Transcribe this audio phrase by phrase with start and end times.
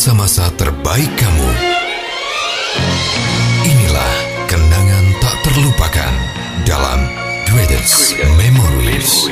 [0.00, 1.50] masa-masa terbaik kamu.
[3.68, 4.14] Inilah
[4.48, 6.12] kenangan tak terlupakan
[6.64, 7.04] dalam
[7.44, 9.28] Greatest Memories.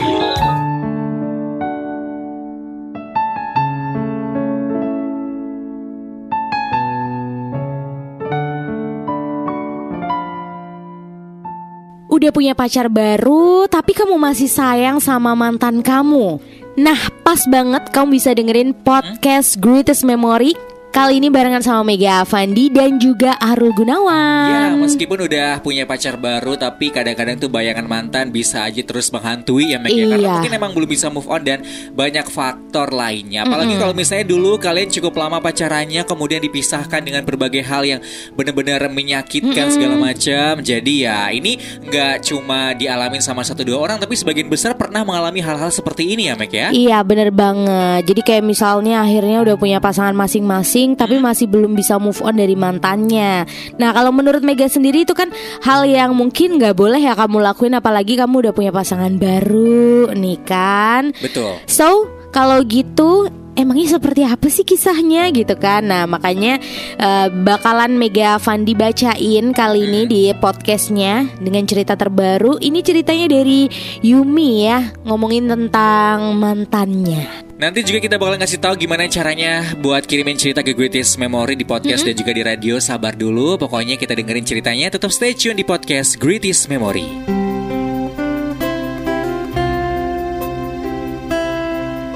[12.12, 16.57] Udah punya pacar baru, tapi kamu masih sayang sama mantan kamu.
[16.78, 20.54] Nah, pas banget kamu bisa dengerin podcast Greatest Memory
[20.98, 24.50] Kali ini barengan sama Mega Avandi dan juga Arul Gunawan.
[24.50, 29.70] Ya, meskipun udah punya pacar baru tapi kadang-kadang tuh bayangan mantan bisa aja terus menghantui
[29.70, 30.10] ya Meg ya.
[30.10, 30.32] Karena Iya.
[30.42, 31.62] mungkin emang belum bisa move on dan
[31.94, 33.46] banyak faktor lainnya.
[33.46, 38.02] Apalagi kalau misalnya dulu kalian cukup lama pacarannya kemudian dipisahkan dengan berbagai hal yang
[38.34, 40.66] benar-benar menyakitkan segala macam.
[40.66, 45.46] Jadi ya ini nggak cuma dialamin sama satu dua orang tapi sebagian besar pernah mengalami
[45.46, 46.74] hal-hal seperti ini ya Meg ya.
[46.74, 51.98] Iya bener banget Jadi kayak misalnya akhirnya udah punya pasangan masing-masing Tapi masih belum bisa
[51.98, 53.44] move on dari mantannya.
[53.76, 55.28] Nah kalau menurut Mega sendiri itu kan
[55.64, 60.38] Hal yang mungkin gak boleh ya kamu lakuin Apalagi kamu udah punya pasangan baru nih
[60.46, 61.12] kan?
[61.18, 61.58] Betul.
[61.66, 65.82] So kalau gitu Emangnya seperti apa sih kisahnya gitu kan?
[65.90, 66.62] Nah makanya
[66.94, 72.62] eh, bakalan Mega Fandi bacain kali ini di podcastnya Dengan cerita terbaru.
[72.62, 73.66] Ini ceritanya dari
[74.06, 80.38] Yumi ya Ngomongin tentang mantannya Nanti juga kita bakal ngasih tahu gimana caranya buat kirimin
[80.38, 82.78] cerita ke Greatest Memory di podcast dan juga di radio.
[82.78, 84.86] Sabar dulu, pokoknya kita dengerin ceritanya.
[84.94, 87.34] Tetap stay tune di podcast Greatest Memory.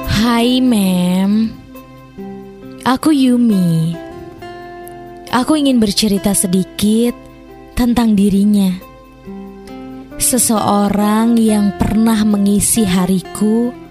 [0.06, 1.50] Hai mem
[2.86, 3.98] Aku Yumi
[5.34, 7.18] Aku ingin bercerita sedikit
[7.74, 8.70] tentang dirinya
[10.22, 13.81] Seseorang yang pernah mengisi hariku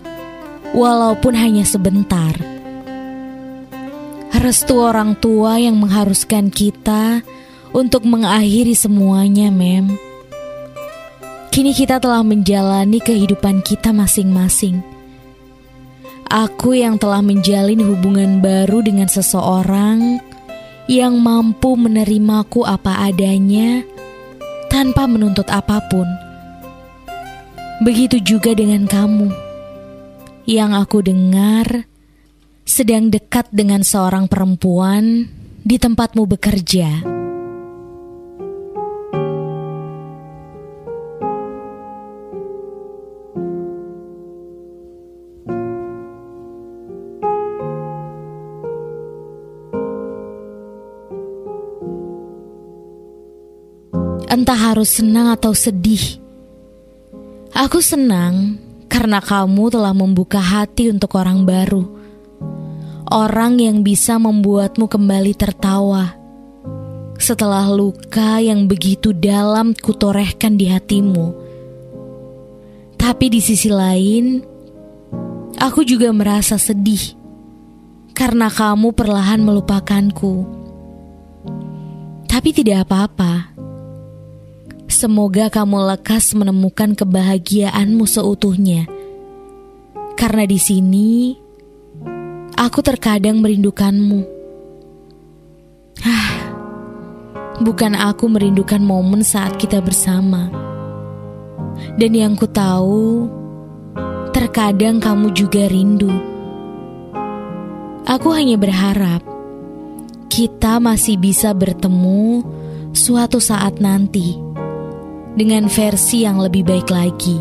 [0.71, 2.31] Walaupun hanya sebentar.
[4.31, 7.21] Restu orang tua yang mengharuskan kita
[7.75, 9.95] Untuk mengakhiri semuanya mem.
[11.51, 14.83] Kini kita telah menjalani kehidupan kita masing-masing.
[16.27, 20.19] Aku yang telah menjalin hubungan baru dengan seseorang
[20.91, 23.87] yang mampu menerimaku apa adanya
[24.67, 26.07] tanpa menuntut apa pun.
[27.83, 29.50] Begitu juga dengan kamu
[30.45, 31.85] yang aku dengar
[32.65, 35.27] sedang dekat dengan seorang perempuan
[35.61, 37.05] di tempatmu bekerja.
[54.31, 56.23] Entah harus senang atau sedih.
[57.51, 58.60] Aku senang
[58.91, 61.87] karena kamu telah membuka hati untuk orang baru.
[63.07, 66.19] Orang yang bisa membuatmu kembali tertawa.
[67.15, 71.27] Setelah luka yang begitu dalam kutorehkan di hatimu.
[72.99, 74.43] Tapi di sisi lain,
[75.55, 77.15] aku juga merasa sedih
[78.11, 80.43] karena kamu perlahan melupakanku.
[82.27, 83.50] Tapi tidak apa-apa.
[85.01, 88.85] Semoga kamu lekas menemukan kebahagiaanmu seutuhnya.
[90.13, 91.33] Karena di sini
[92.53, 94.21] aku terkadang merindukanmu.
[96.05, 96.29] Hah,
[97.65, 100.53] bukan aku merindukan momen saat kita bersama.
[101.97, 103.25] Dan yang ku tahu,
[104.37, 106.13] terkadang kamu juga rindu.
[108.05, 109.25] Aku hanya berharap
[110.29, 112.45] kita masih bisa bertemu
[112.93, 114.50] suatu saat nanti
[115.35, 117.39] dengan versi yang lebih baik lagi.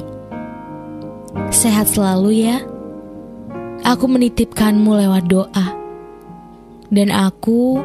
[1.50, 2.58] Sehat selalu ya.
[3.82, 5.66] Aku menitipkanmu lewat doa.
[6.90, 7.80] Dan aku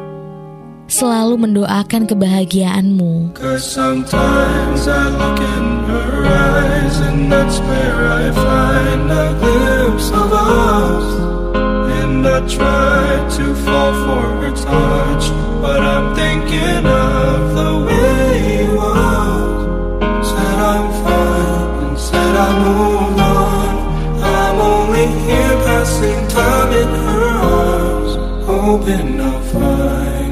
[0.86, 3.38] selalu mendoakan kebahagiaanmu.
[12.46, 15.24] Try to fall for her touch,
[15.58, 17.75] but I'm thinking of the
[22.66, 24.22] moved on.
[24.22, 28.12] I'm only here passing time in her arms,
[28.46, 30.25] hoping I'll find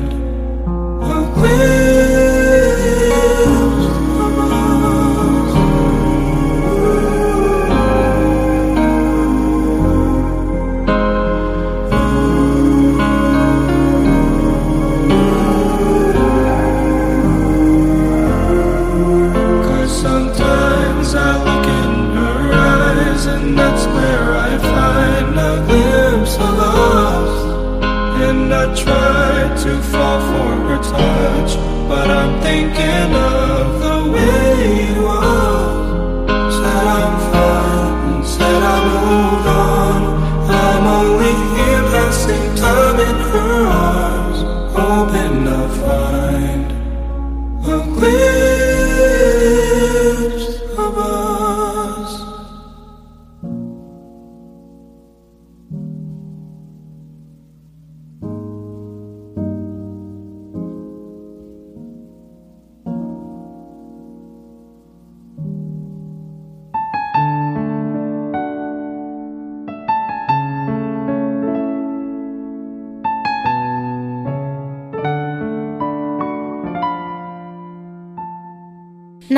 [30.82, 31.56] touch,
[31.88, 32.93] but I'm thinking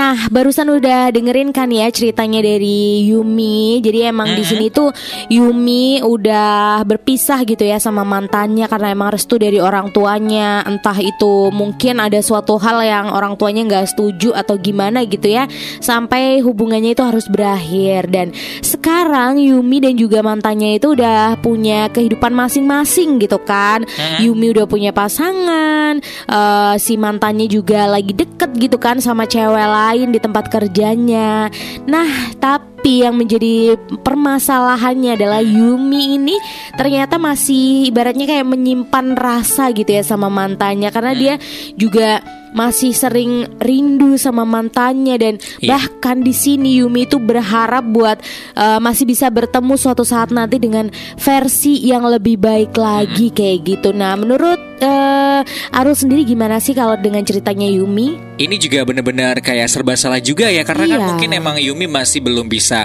[0.06, 3.82] Nah, barusan udah dengerin kan ya ceritanya dari Yumi.
[3.82, 4.94] Jadi emang di sini tuh
[5.26, 10.62] Yumi udah berpisah gitu ya sama mantannya karena emang restu dari orang tuanya.
[10.62, 15.50] Entah itu mungkin ada suatu hal yang orang tuanya nggak setuju atau gimana gitu ya.
[15.82, 18.30] Sampai hubungannya itu harus berakhir dan
[18.62, 23.82] sekarang Yumi dan juga mantannya itu udah punya kehidupan masing-masing gitu kan.
[24.22, 25.98] Yumi udah punya pasangan,
[26.30, 31.48] eh, si mantannya juga lagi deket gitu kan sama cewek lain di tempat kerjanya.
[31.88, 36.36] Nah, tapi yang menjadi permasalahannya adalah Yumi ini
[36.74, 41.34] ternyata masih ibaratnya kayak menyimpan rasa gitu ya sama mantannya karena dia
[41.74, 42.20] juga
[42.52, 45.76] masih sering rindu sama mantannya dan Iya.
[45.76, 48.16] bahkan di sini Yumi itu berharap buat
[48.54, 53.92] eh, masih bisa bertemu suatu saat nanti dengan versi yang lebih baik lagi kayak gitu.
[53.92, 55.40] Nah, menurut eh,
[55.72, 58.36] Arul sendiri gimana sih kalau dengan ceritanya Yumi?
[58.36, 61.06] Ini juga benar-benar kayak serba salah juga ya karena kan Iya.
[61.08, 62.75] mungkin emang Yumi masih belum bisa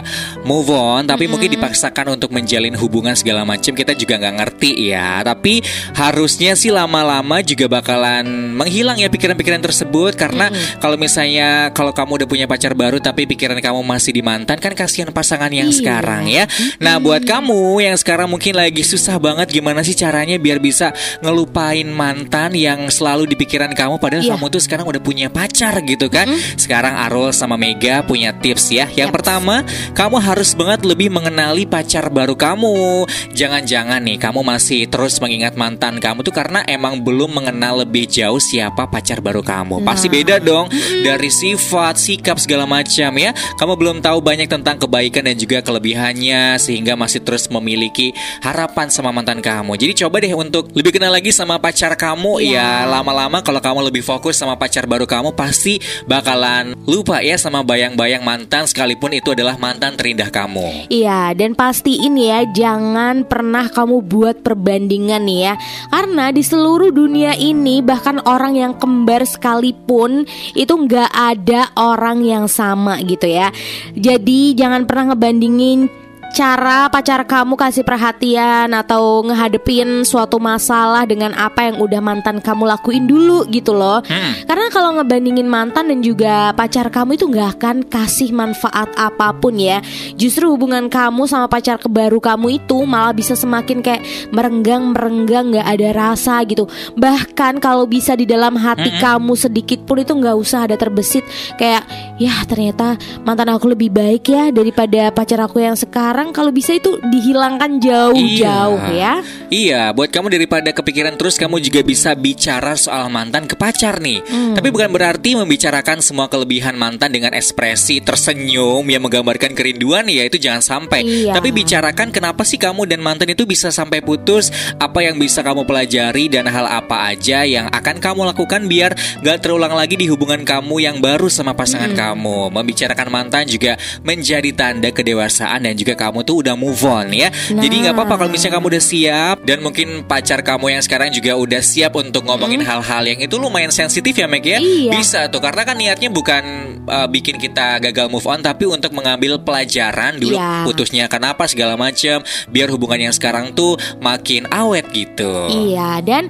[0.47, 5.19] move on tapi mungkin dipaksakan untuk menjalin hubungan segala macam kita juga nggak ngerti ya
[5.21, 5.59] tapi
[5.93, 8.23] harusnya sih lama-lama juga bakalan
[8.55, 10.47] menghilang ya pikiran-pikiran tersebut karena
[10.79, 14.71] kalau misalnya kalau kamu udah punya pacar baru tapi pikiran kamu masih di mantan kan
[14.71, 15.77] kasihan pasangan yang Iya.
[15.77, 16.45] sekarang ya.
[16.77, 20.91] Nah buat kamu yang sekarang mungkin lagi susah banget gimana sih caranya biar bisa
[21.23, 24.31] ngelupain mantan yang selalu di pikiran kamu padahal Iya.
[24.35, 26.27] kamu tuh sekarang udah punya pacar gitu kan.
[26.59, 28.85] Sekarang Arul sama Mega punya tips ya.
[28.91, 29.15] Yang Yaps.
[29.15, 29.55] pertama,
[29.93, 33.07] kamu harus banget lebih mengenali pacar baru kamu.
[33.31, 38.41] Jangan-jangan nih kamu masih terus mengingat mantan kamu tuh karena emang belum mengenal lebih jauh
[38.41, 39.83] siapa pacar baru kamu.
[39.85, 40.67] Pasti beda dong
[41.05, 43.31] dari sifat, sikap segala macam ya.
[43.55, 49.13] Kamu belum tahu banyak tentang kebaikan dan juga kelebihannya sehingga masih terus memiliki harapan sama
[49.13, 49.77] mantan kamu.
[49.77, 52.85] Jadi coba deh untuk lebih kenal lagi sama pacar kamu Iya.
[52.85, 55.77] ya lama-lama kalau kamu lebih fokus sama pacar baru kamu pasti
[56.09, 60.89] bakalan lupa ya sama bayang-bayang mantan sekalipun itu adalah mantan terindah kamu.
[60.89, 65.53] Iya, dan pastiin ya jangan pernah kamu buat perbandingan nih ya.
[65.93, 70.25] Karena di seluruh dunia ini bahkan orang yang kembar sekalipun
[70.57, 73.53] itu nggak ada orang yang sama gitu ya.
[73.93, 76.00] Jadi jangan pernah ngebandingin
[76.31, 82.71] cara pacar kamu kasih perhatian atau ngehadepin suatu masalah dengan apa yang udah mantan kamu
[82.71, 83.99] lakuin dulu gitu loh.
[84.07, 84.31] Hmm.
[84.47, 89.59] Karena kalau ngebandingin mantan dan juga pacar kamu itu nggak akan kasih manfaat apa pun
[89.59, 89.83] ya.
[90.15, 95.67] Justru hubungan kamu sama pacar kebaru kamu itu malah bisa semakin kayak merenggang merenggang nggak
[95.67, 96.65] ada rasa gitu.
[96.95, 101.27] Bahkan kalau bisa di dalam hati kamu sedikit pun itu nggak usah ada terbesit
[101.59, 101.83] kayak
[102.15, 102.95] ya ternyata
[103.27, 106.20] mantan aku lebih baik ya daripada pacar aku yang sekarang.
[106.29, 109.25] Kalau bisa itu dihilangkan jauh-jauh ya.
[109.49, 114.21] Iya, buat kamu daripada kepikiran terus kamu juga bisa bicara soal mantan ke pacar nih.
[114.23, 114.53] Hmm.
[114.53, 120.35] Tapi bukan berarti membicarakan semua kelebihan mantan dengan ekspresi tersenyum yang menggambarkan kerinduan ya itu
[120.37, 121.07] jangan sampai.
[121.07, 121.39] Iya.
[121.39, 125.63] Tapi bicarakan kenapa sih kamu dan mantan itu bisa sampai putus, apa yang bisa kamu
[125.63, 128.91] pelajari dan hal apa aja yang akan kamu lakukan biar
[129.23, 132.51] gak terulang lagi di hubungan kamu yang baru sama pasangan kamu.
[132.51, 137.31] Membicarakan mantan juga menjadi tanda kedewasaan dan juga kamu tuh udah move on ya.
[137.47, 141.33] Jadi nggak apa-apa kalau misalnya kamu udah siap dan mungkin pacar kamu yang sekarang juga
[141.33, 144.59] udah siap untuk ngomongin hal-hal yang itu lumayan sensitif ya Meg ya.
[144.59, 144.91] Iya.
[144.91, 146.43] Bisa tuh karena kan niatnya bukan
[146.85, 150.67] uh, bikin kita gagal move on tapi untuk mengambil pelajaran dulu Iya.
[150.67, 155.31] putusnya kenapa segala macam biar hubungan yang sekarang tuh makin awet gitu.
[155.47, 156.27] Iya dan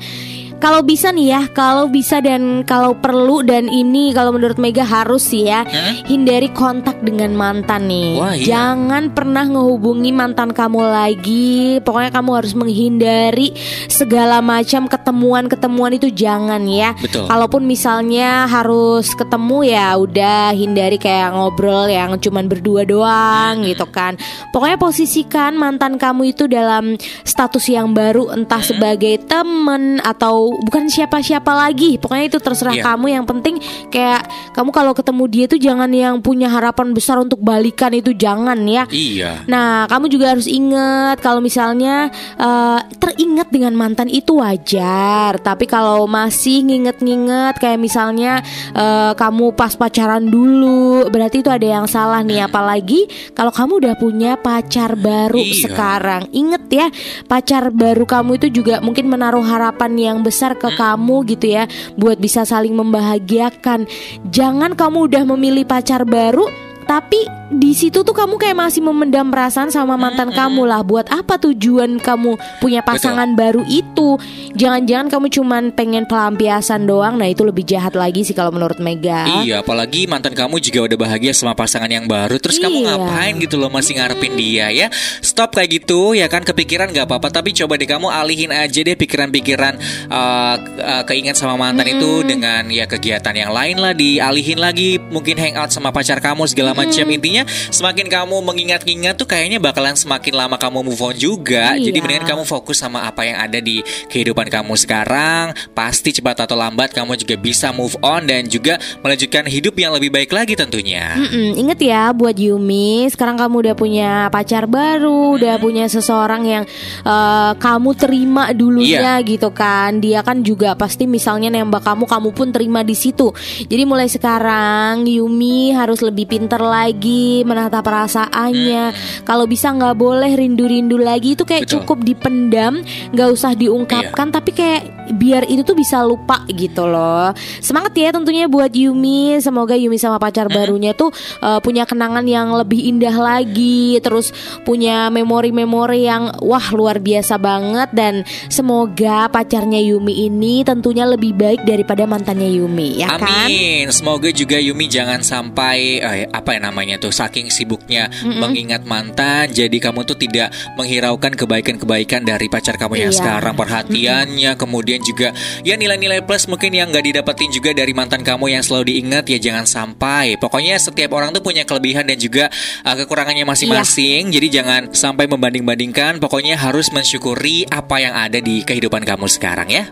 [0.62, 5.26] kalau bisa nih ya, kalau bisa dan kalau perlu dan ini kalau menurut Mega harus
[5.26, 5.66] sih ya,
[6.06, 8.22] hindari kontak dengan mantan nih.
[8.22, 8.46] Wah, iya.
[8.54, 11.82] Jangan pernah ngehubungi mantan kamu lagi.
[11.82, 13.58] Pokoknya kamu harus menghindari
[13.90, 16.94] segala macam ketemuan-ketemuan itu jangan ya.
[16.94, 17.26] Betul.
[17.26, 24.14] Kalaupun misalnya harus ketemu ya udah hindari kayak ngobrol yang cuman berdua doang gitu kan.
[24.54, 26.94] Pokoknya posisikan mantan kamu itu dalam
[27.26, 31.96] status yang baru entah sebagai temen atau bukan siapa-siapa lagi.
[31.96, 32.84] Pokoknya itu terserah Iya.
[32.88, 33.56] kamu yang penting
[33.88, 38.58] kayak kamu kalau ketemu dia tuh jangan yang punya harapan besar untuk balikan itu jangan
[38.66, 38.84] ya.
[38.90, 39.46] Iya.
[39.46, 46.08] Nah, kamu juga harus ingat kalau misalnya eh, teringat dengan mantan itu wajar, tapi kalau
[46.08, 48.42] masih nginget-nginget kayak misalnya
[48.74, 52.50] eh, kamu pas pacaran dulu, berarti itu ada yang salah nih.
[52.50, 53.06] Apalagi
[53.38, 55.70] kalau kamu udah punya pacar baru Iya.
[55.70, 56.24] sekarang.
[56.34, 56.88] Ingat ya,
[57.28, 62.18] pacar baru kamu itu juga mungkin menaruh harapan yang besar ke kamu gitu ya, buat
[62.18, 63.86] bisa saling membahagiakan.
[64.34, 69.72] Jangan kamu udah memilih pacar baru tapi di situ tuh kamu kayak masih memendam perasaan
[69.72, 70.84] sama mantan kamu lah.
[70.84, 74.20] Buat apa tujuan kamu punya pasangan baru itu?
[74.56, 77.16] Jangan-jangan kamu cuman pengen pelampiasan doang.
[77.16, 79.44] Nah itu lebih jahat lagi sih kalau menurut Mega.
[79.44, 82.36] Iya, apalagi mantan kamu juga udah bahagia sama pasangan yang baru.
[82.40, 82.88] Terus kamu Iya.
[82.96, 84.88] ngapain gitu loh masih ngarepin dia ya?
[85.24, 87.32] Stop kayak gitu ya kan kepikiran nggak apa-apa.
[87.32, 89.80] Tapi coba deh kamu alihin aja deh pikiran-pikiran
[90.12, 93.96] uh, uh, keinget sama mantan itu dengan ya kegiatan yang lain lah.
[93.96, 96.81] Dialihin lagi mungkin hangout sama pacar kamu segala macam.
[96.90, 101.78] Intinya semakin kamu mengingat-ingat tuh kayaknya bakalan semakin lama kamu move on juga.
[101.78, 101.92] Iya.
[101.92, 105.54] Jadi mendingan kamu fokus sama apa yang ada di kehidupan kamu sekarang.
[105.76, 110.10] Pasti cepat atau lambat kamu juga bisa move on dan juga melanjutkan hidup yang lebih
[110.10, 111.14] baik lagi tentunya.
[111.18, 116.64] Mm-mm, ingat ya buat Yumi, sekarang kamu udah punya pacar baru, udah punya seseorang yang
[117.04, 120.00] eh, kamu terima dulunya gitu kan.
[120.00, 123.34] Dia kan juga pasti misalnya nembak kamu, kamu pun terima di situ.
[123.68, 128.96] Jadi mulai sekarang Yumi harus lebih pinter lagi menata perasaannya.
[129.28, 131.84] Kalau bisa nggak boleh rindu-rindu lagi itu kayak Betul.
[131.84, 132.80] cukup dipendam,
[133.12, 137.36] nggak usah diungkapkan, tapi kayak biar itu tuh bisa lupa gitu loh.
[137.60, 139.44] Semangat ya tentunya buat Yumi.
[139.44, 141.12] Semoga Yumi sama pacar barunya tuh
[141.44, 144.32] uh, punya kenangan yang lebih indah lagi, terus
[144.64, 148.14] punya memori-memori yang wah luar biasa banget dan
[148.48, 153.50] semoga pacarnya Yumi ini tentunya lebih baik daripada mantannya Yumi, ya kan?
[153.50, 153.90] Amin.
[153.92, 159.74] Semoga juga Yumi jangan sampai eh, apa ya namanya tuh saking sibuknya mengingat mantan jadi
[159.74, 163.18] kamu tuh tidak menghiraukan kebaikan-kebaikan dari pacar kamu yang Iya.
[163.18, 165.34] sekarang perhatiannya kemudian juga
[165.66, 169.42] ya nilai-nilai plus mungkin yang nggak didapetin juga dari mantan kamu yang selalu diingat ya
[169.42, 170.38] jangan sampai.
[170.38, 172.48] Pokoknya setiap orang tuh punya kelebihan dan juga
[172.86, 174.30] eh, kekurangannya masing-masing.
[174.30, 176.22] Jadi jangan sampai membanding-bandingkan.
[176.22, 179.88] Pokoknya harus mensyukuri apa yang ada di kehidupan kamu sekarang ya.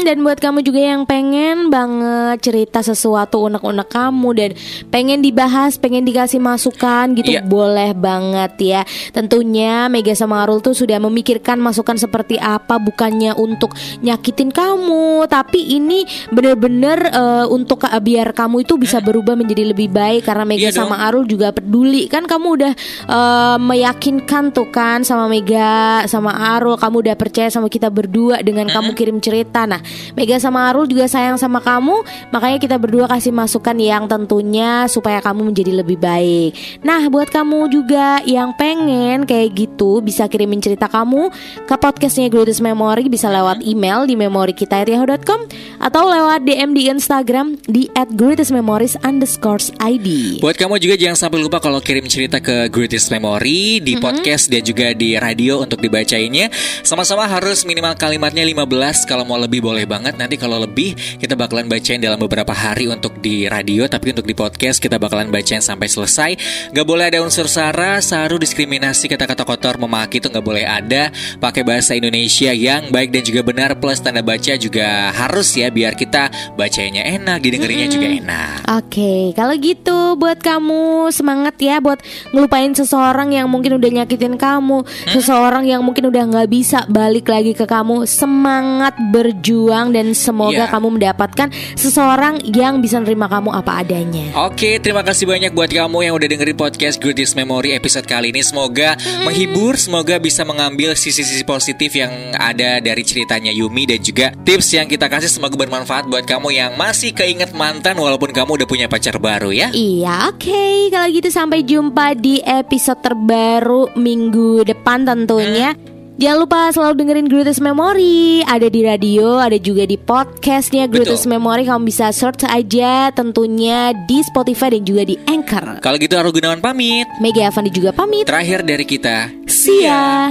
[0.00, 4.50] Dan buat kamu juga yang pengen banget cerita sesuatu unek-unek kamu dan
[4.88, 7.44] pengen dibahas, pengen dikasih masukan gitu, Iya.
[7.44, 8.80] boleh banget ya.
[9.10, 15.62] Tentunya Mega sama Arul tuh sudah memikirkan masukan seperti apa, bukannya untuk nyakitin kamu, tapi
[15.70, 20.70] ini bener-bener eh, untuk eh, biar kamu itu bisa berubah menjadi lebih baik karena Mega
[20.70, 20.88] dong.
[20.88, 22.72] sama Arul juga peduli kan kamu udah
[23.06, 28.66] eh, meyakinkan tuh kan sama Mega sama Arul kamu udah percaya sama kita berdua dengan
[28.66, 29.82] kamu kirim cerita nah
[30.18, 35.22] Mega sama Arul juga sayang sama kamu makanya kita berdua kasih masukan yang tentunya supaya
[35.22, 40.88] kamu menjadi lebih baik nah buat kamu juga yang pengen kayak gitu bisa kirimin cerita
[40.90, 41.28] kamu
[41.68, 45.40] ke podcastnya Greatest Memory bisa lewat email di memorikita@yahoo.com
[45.80, 50.40] atau lewat DM di Instagram di @greatestmemories underscore ID.
[50.40, 54.62] Buat kamu juga jangan sampai lupa kalau kirim cerita ke Greatest Memory di podcast dan
[54.64, 56.48] juga di radio untuk dibacainnya.
[56.80, 60.16] Sama-sama harus minimal kalimatnya 15 kalau mau lebih boleh banget.
[60.16, 64.34] Nanti kalau lebih kita bakalan bacain dalam beberapa hari untuk di radio tapi untuk di
[64.36, 66.30] podcast kita bakalan bacain sampai selesai.
[66.72, 71.08] Gak boleh ada unsur sara, saru, diskriminasi, kata-kata kotor, memaki itu gak boleh ada.
[71.40, 75.96] Pakai bahasa Indonesia yang baik dan juga benar plus tanda baca juga harus ya biar
[75.96, 78.56] kita bacanya enak, didengerinnya juga enak.
[78.68, 82.02] Oke, kalau gitu buat kamu semangat ya buat
[82.34, 87.56] ngelupain seseorang yang mungkin udah nyakitin kamu, seseorang yang mungkin udah nggak bisa balik lagi
[87.56, 88.04] ke kamu.
[88.04, 90.72] Semangat berjuang dan semoga Iya.
[90.72, 94.34] kamu mendapatkan seseorang yang bisa nerima kamu apa adanya.
[94.44, 98.42] Oke, terima kasih banyak buat kamu yang udah dengerin podcast Greatest Memory episode kali ini.
[98.42, 104.74] Semoga menghibur, semoga bisa mengambil sisi-sisi positif yang ada dari ceritanya Yumi dan juga tips
[104.74, 108.86] yang kita kasih semoga bermanfaat buat kamu yang masih keinget mantan walaupun kamu udah punya
[108.88, 109.70] pacar baru ya.
[109.70, 110.90] Iya, oke.
[110.90, 115.76] Kalau gitu sampai jumpa di episode terbaru minggu depan tentunya.
[116.20, 121.40] Jangan lupa selalu dengerin Greatest Memory Ada di radio, ada juga di podcastnya Greatest Betul.
[121.40, 126.28] Memory Kamu bisa search aja tentunya di Spotify dan juga di Anchor Kalau gitu Aru
[126.28, 127.08] Gunawan pamit.
[127.24, 129.32] Mega Avandi juga pamit Terakhir dari kita.
[129.48, 130.28] See ya